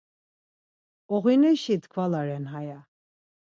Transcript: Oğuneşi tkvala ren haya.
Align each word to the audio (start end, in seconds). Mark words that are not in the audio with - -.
Oğuneşi 1.13 1.75
tkvala 1.81 2.21
ren 2.27 2.45
haya. 2.53 2.79